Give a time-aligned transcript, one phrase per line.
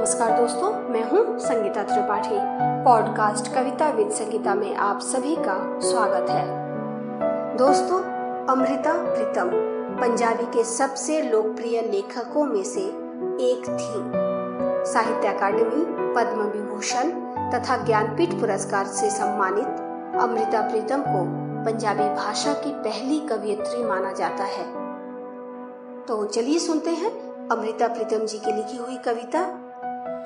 [0.00, 2.36] नमस्कार दोस्तों, मैं हूँ संगीता त्रिपाठी।
[2.84, 6.46] पॉडकास्ट कविता विद संगीता में आप सभी का स्वागत है।
[7.56, 7.98] दोस्तों,
[8.46, 9.50] अमृता प्रीतम,
[10.00, 14.00] पंजाबी के सबसे लोकप्रिय लेखकों में से एक थी।
[14.92, 17.10] साहित्य अकादमी पद्म विभूषण
[17.50, 19.66] तथा ज्ञानपीठ पुरस्कार से सम्मानित
[20.20, 21.24] अमृता प्रीतम को
[21.64, 24.64] पंजाबी भाषा की पहली कवियत्री माना जाता है।
[26.04, 29.59] तो चलिए सुनते हैं अमृता प्रीतम जी की लिखी हुई कविता।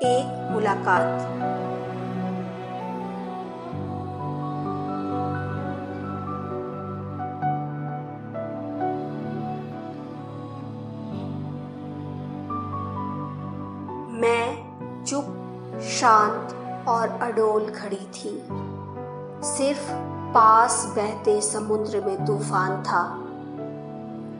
[0.03, 1.03] एक मुलाकात।
[14.21, 14.65] मैं
[15.05, 15.25] चुप,
[15.81, 16.55] शांत
[16.87, 18.47] और अडोल खड़ी थी।
[19.43, 19.91] सिर्फ़
[20.33, 23.03] पास बहते समुद्र में तूफ़ान था।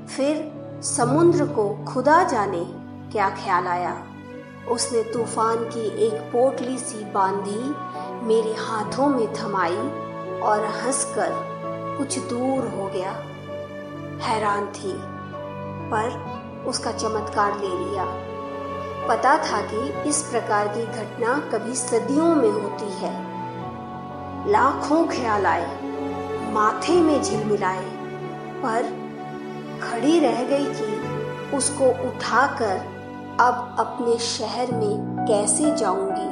[0.08, 0.52] फिर
[0.82, 2.66] समुद्र को खुदा जाने
[3.12, 4.15] क्या ख्याल आया।
[4.70, 7.76] उसने तूफ़ान की एक पोटली सी बांधी,
[8.26, 9.78] मेरे हाथों में थमाई
[10.40, 11.30] और हंसकर
[11.98, 13.12] कुछ दूर हो गया।
[14.22, 14.94] हैरान थी,
[15.92, 16.36] पर
[16.68, 18.06] उसका चमत्कार ले लिया।
[19.08, 23.14] पता था कि इस प्रकार की घटना कभी सदियों में होती है।
[24.52, 25.80] लाखों ख्याल आए,
[26.52, 27.86] माथे में झिलमिलाए
[28.64, 28.84] पर
[29.84, 31.02] खड़ी रह गई कि
[31.56, 32.95] उसको उठाकर
[33.40, 36.28] अब अपने शहर में कैसे जाऊँगी?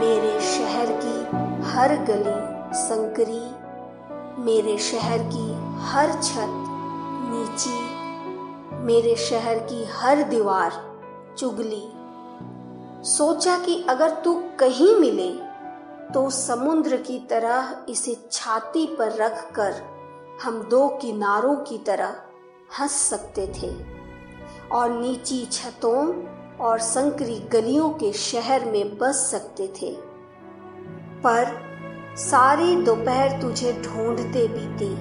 [0.00, 1.22] मेरे शहर की
[1.70, 3.44] हर गली संकरी,
[4.42, 6.64] मेरे शहर की हर छत
[7.30, 7.78] नीची,
[8.84, 10.72] मेरे शहर की हर दीवार
[11.38, 11.92] चुगली।
[13.08, 15.32] सोचा कि अगर तू कहीं मिले
[16.14, 19.82] तो समुद्र की तरह इसे छाती पर रखकर
[20.42, 22.16] हम दो किनारों की तरह
[22.80, 23.76] हंस सकते थे।
[24.72, 26.22] और नीची छतों
[26.56, 29.96] और संकरी गलियों के शहर में बस सकते थे।
[31.24, 31.62] पर
[32.16, 34.94] सारी दोपहर तुझे ढूंढते बीती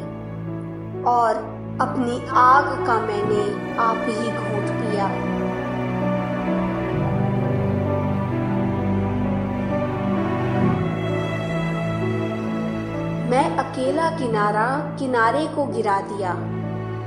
[1.04, 1.36] और
[1.82, 5.08] अपनी आग का मैंने आप ही घूट पिया।
[13.30, 16.58] मैं अकेला किनारा, किनारे को गिरा दिया।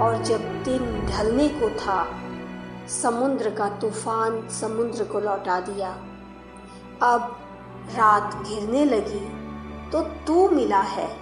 [0.00, 2.21] और जब दिन ढलने को था,
[2.88, 5.91] समुद्र का तूफ़ान समुद्र को लौटा दिया।
[7.03, 7.41] अब
[7.94, 9.41] रात घिरने लगी
[9.91, 11.16] तो तू मिला है।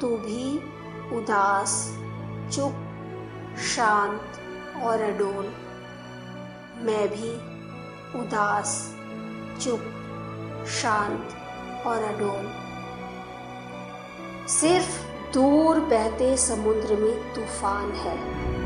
[0.00, 0.58] तू भी
[1.16, 1.98] उदास,
[2.52, 2.72] चुप,
[3.76, 4.40] शांत
[4.82, 5.52] और अडोल।
[6.82, 7.32] मैं भी
[8.20, 8.96] उदास,
[9.60, 9.80] चुप,
[10.68, 11.28] शांत
[11.86, 12.52] और अडोल।
[14.48, 18.65] सिर्फ़ दूर बहते समुद्र में तूफ़ान है।